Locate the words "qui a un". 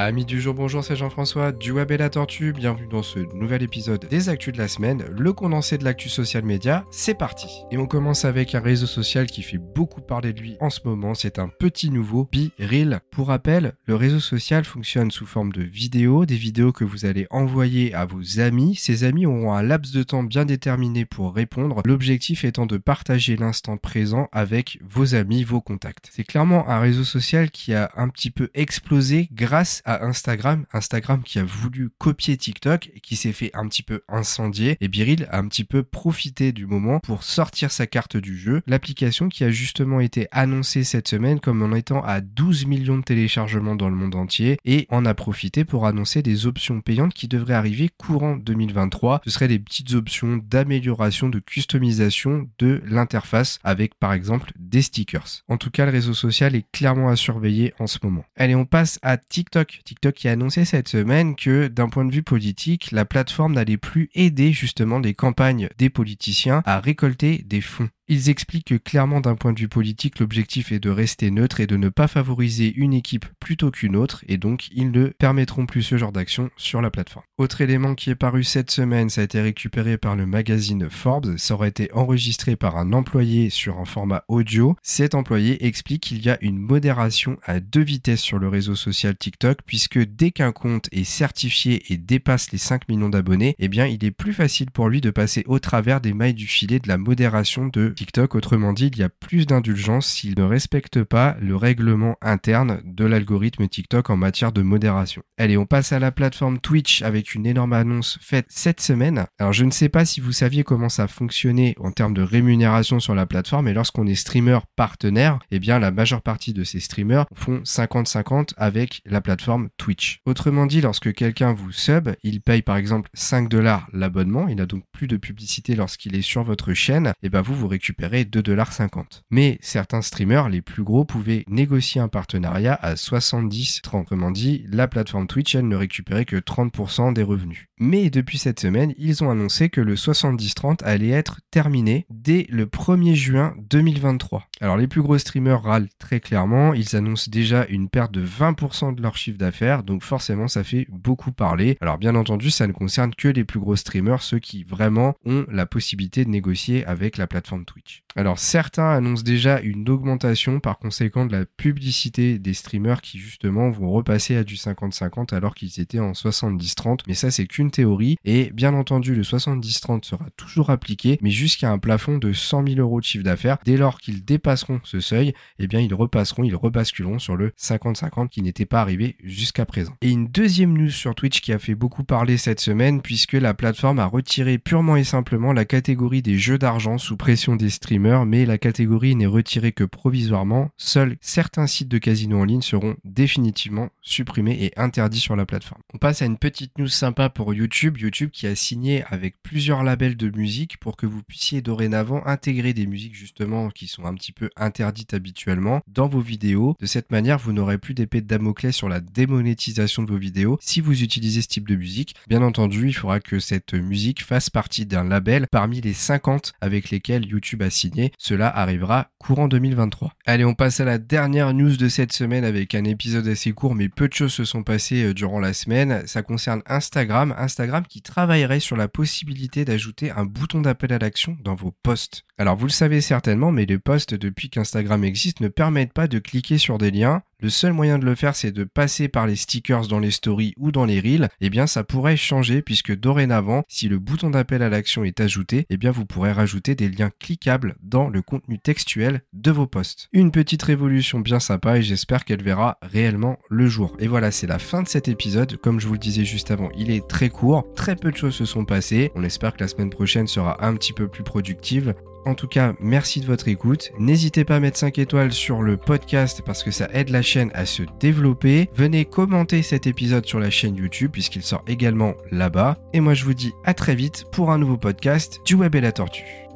27.50-28.08